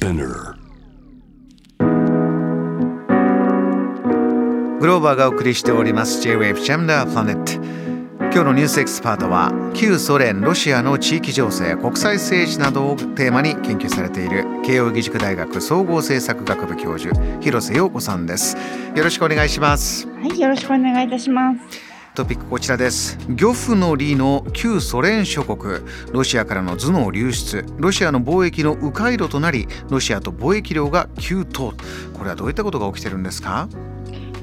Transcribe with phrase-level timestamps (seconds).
[0.00, 0.54] Spinner.
[4.80, 6.22] グローバーがお送りしております。
[6.22, 7.62] J-Wave Jam the Planet
[8.18, 18.56] 今日のニュースエキスパートは旧ソ連ロシアの地域情勢国際政治などをテーマに研究されている慶應義塾大学総合政策学部教授広瀬陽子さんです。
[18.96, 20.08] よろしくお願いします。
[20.08, 21.89] はい、よろしくお願いいたします。
[22.20, 23.18] トピックこちらです。
[23.30, 25.82] 漁夫の利の旧ソ連諸国。
[26.12, 27.64] ロシアからの頭脳流出。
[27.78, 31.72] ロシアの貿易の迂回路となりロシアと貿易量が急騰。
[32.12, 33.70] これはどういったことが起きてるんですか？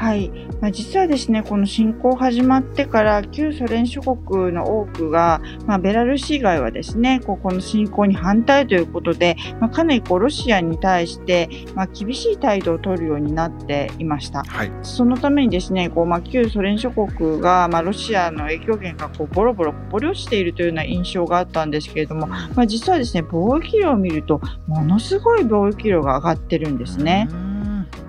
[0.00, 0.30] はい、
[0.62, 14.42] まあ、実はですね、この侵攻始まってから、旧ソ連諸国の多くが、まあ、ベラルーシ以外はですね、こうこの侵攻に反対ということで、まあ、かなりこうロシアに対して、まあ、厳しい態度を取るようになっていました。
[14.42, 27.28] はいそのためにですね、こうまあ、旧ソ連諸国が、まあ、ロシアの影響源がこうボロボロこぼれ落ちているというような印象があったんですけれども、まあ、実はですね、貿易量を見ると、ものすごい貿易量が上がってるんですね。
[27.30, 27.49] うーん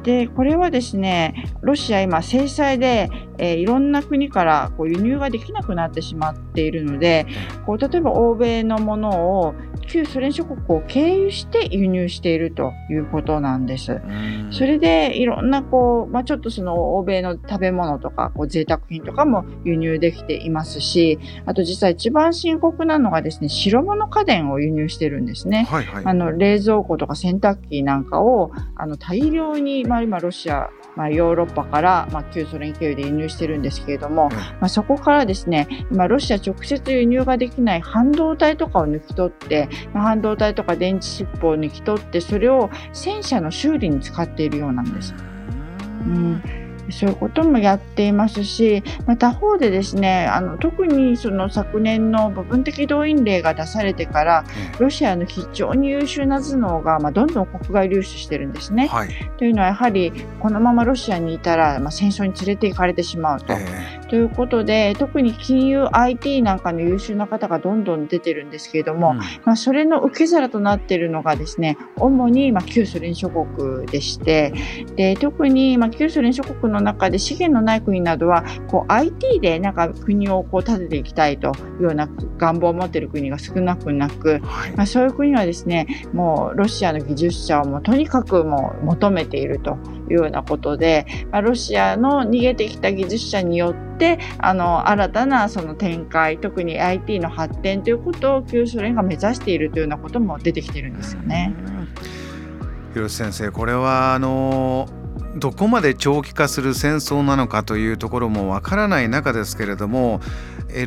[0.04, 7.28] でこれはですねロシア今制裁で、えーいろんな国からこう輸入ができなくなってしまっているので
[7.66, 9.54] こう例えば欧米のものを
[9.92, 13.92] 旧ソ連諸国を経由して輸入しているということなんです。
[13.92, 25.68] うんそれでいろんなこう、まあ、ちょっとその欧米の食べ物とかこう贅沢品とかも輸入できていますしあと実は一番深刻なのがですね白物家電を輸入してるんですね。
[25.70, 34.38] はいはいあの冷蔵庫とか洗濯機なんかをあの大量に、まあ、今ロシア、まあ、ヨーロッパから、まあ、旧ソ連経由で輸入してるんですけれども、うん。
[34.38, 45.14] まあ、そこからですね今ロシア直接輸入ができない半導体とかを抜き取って、まあ、半導体とか電池チップを抜き取ってそれを戦車の修理に使っているようなんです。
[46.08, 54.46] うんそういうこともやっていますし、まあ、他方でですねあの特にその昨年の部分的動員令が出されてから
[54.80, 58.88] ロシアの非常に優秀な頭脳が、まあ、どんどん国外流出してるんですね。
[58.88, 63.54] はいというのはやはりこのままロシアにいたら、まあ、戦争に連れて行かれてしまうと。
[63.54, 69.18] えということで特に金融 IT なんかの優秀な方がどんどん出てるんですけれども、ーうん。
[69.20, 74.54] まあ、それの受け皿となっているのがですね主にまあ旧ソ連諸国でして
[74.98, 84.72] で特にまあ旧ソ連諸国の中で資源のない国などはこう IT でなんか国をこう立てていきたいというような願望を持っている国が少なくなく、はい。
[84.76, 89.78] まあ、そういう国はですねもうロシアの技術者をもうとにかくもう求めていると
[90.10, 101.54] いうようなことで、まあ、ロシアの逃げてきた技術者によってあの新たなその展開特に IT の発展ということを旧ソ連が目指しているというようなことも出てきてるんですよね。
[102.94, 104.90] 広瀬先生これはあの
[105.36, 110.20] どこまで長期化する戦争なのかというところもわからない中ですけれども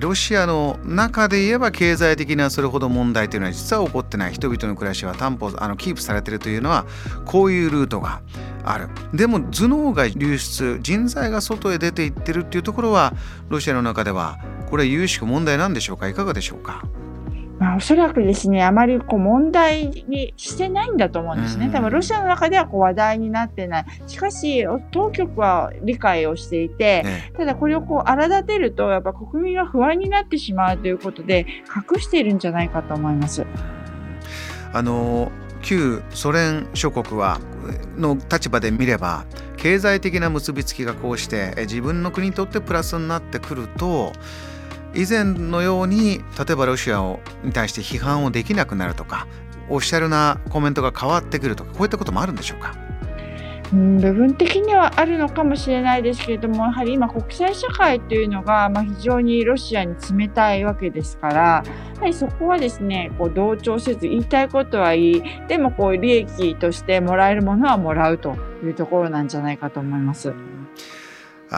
[0.01, 4.33] ロシアの中で言えば経済的なそれほど問題というのは実は起こってない。
[4.33, 6.87] 人々の暮らしは担保あのキープされてるというのは
[7.25, 8.23] こういうルートが
[8.65, 8.89] ある。
[9.13, 13.13] でも頭脳が流出人材が外へ出ていってるっていうところは
[13.49, 14.39] ロシアの中では
[14.71, 16.09] これは有しく問題なんでしょうか？
[16.09, 16.83] いかがでしょうか？
[17.59, 21.67] まあ、おそらくですね、あまりこう問題にしてないんだと思うんですね。
[21.67, 23.85] うん多分ロシアの中ではこう話題になってない。
[24.07, 31.47] しかし、当局は理解をしていて、ねただこれをこう荒立てると、やっぱ国民が不安になってしまうということで、
[31.93, 33.45] 隠しているんじゃないかと思います。
[34.73, 35.31] あの
[35.63, 37.39] 旧ソ連諸国は
[37.97, 39.25] の立場で見れば
[39.57, 44.13] 経済的な結びつきがこうしてえ自分の国にとってプラスになってくると
[44.95, 49.27] 以前のように例えばロシアをに対して批判をできなくなるとか
[49.69, 52.75] オフィシャルなコメントが変わってくるとかこういったこともあるんでしょうか？
[53.73, 61.65] 部分的にはあるのかもしれないですけれども、やはり今国際社会というのが、ま、非常にロシアに冷たいわけですから、や
[62.01, 70.33] はりそこはですね、こう同調せず言いたいことは言い、でもこう利益としてもらえるものはもらうというところなんじゃないかと思います。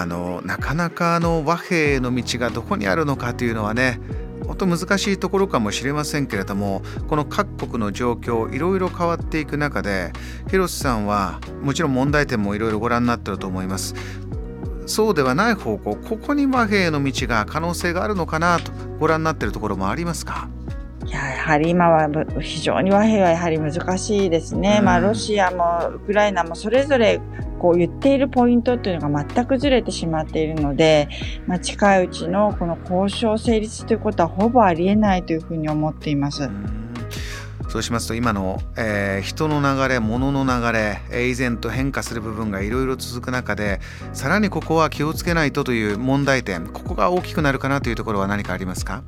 [0.00, 4.00] あのなかなかあの和平の道がどこにあるのかというのはね
[4.46, 10.12] 本当難しいところかもしれませんけれどもこの各国の状況いろいろ変わっていく中で
[10.48, 13.94] 広瀬さんはもちろん問題点もいろいろご覧になってると思います。
[14.86, 18.70] そうではない方向ここに和平の道が可能性があるのかなと
[19.00, 20.48] ご覧になってるところもありますか？
[21.04, 24.76] いややはり今はぶ非常に和平はやはり難しいですね。
[24.78, 24.84] うん。
[24.84, 27.20] まあロシアもウクライナもそれぞれ
[27.56, 31.08] こう言っているポイントっていうのが全くずれてしまっているので、
[31.46, 36.48] まあ、近いうちのこの交渉成立ということはほぼありえないというふうに思っています。
[37.68, 43.80] そうしますと今の、えー人の流れ物の流れ、えー以前と変化する部分がいろいろ続く中で
[44.12, 49.02] さらにここは気をつけないとという問題点ここが大きくなるかなというところは何かありますか？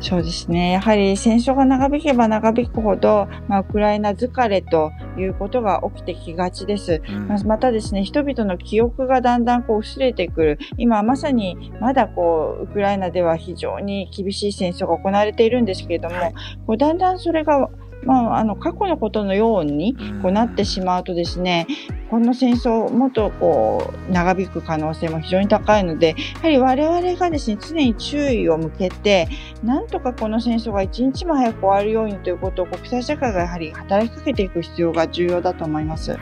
[0.00, 0.72] そうですね。
[0.72, 7.02] やはり戦争が長引けば長引くほど、まあ、ウクライナ疲れということが起きてきがちです。
[7.08, 10.58] うん、またですね、人々の記憶がだんだんこう薄れてくる。
[10.76, 16.34] 今まさにまだこう、ウクライナでは非常に厳しい戦争が行われているんですけれども、はい、
[16.66, 17.68] こうだんだんそれが
[18.04, 21.66] まあ、あの過去のことのようにこうなってしまうとですね、
[22.10, 29.28] この戦争もっとこう長引く可能性も非常に高いのでやはり我々がですね常に注意を向けて
[29.62, 36.16] なんとかこの戦争が一日も早く終わるようにということを国際社会がやはり働きかけていく必要が重要だと思います。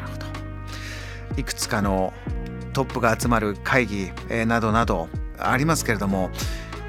[1.36, 2.12] いくつかの
[2.72, 4.10] トップが集まる会議、
[4.46, 6.30] などなどありますけれども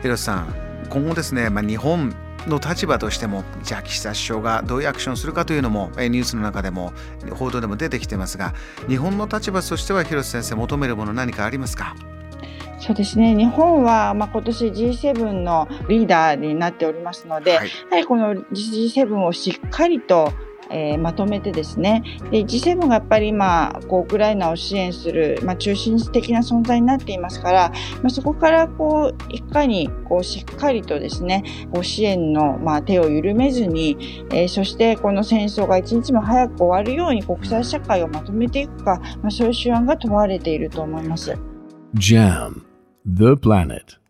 [0.01, 0.53] 広瀬さん
[0.89, 2.15] 今後ですね、まあ、日本
[2.47, 6.93] の立場としてもじゃあ岸田首相がどういうアクションするかというのもニュースの中でも
[7.31, 8.53] 報道でも出てきてますが
[8.87, 11.95] 日本の立場としては広瀬先生求めるもの何かありますか？
[12.79, 13.35] そうですね。
[13.35, 20.31] 日本は、まあ、今年 G7 のリーダーになっておりますので、はい、やはりこの G7 をしっかりと
[20.69, 22.03] えー、まとめてですね。
[22.31, 41.37] で G7 がやっぱり今こうウクライナを支援する、まあ、中心的な存在になっていますから、まあ、そこからこういかにこうしっかりとですねご支援の、まあ、手を緩めずに、えー、そしてこの戦争が一日も早く終わるように国際社会をまとめていくか、まあ、そういう手腕が問われていると思います。
[41.95, 42.61] JAM
[43.05, 44.06] The Planet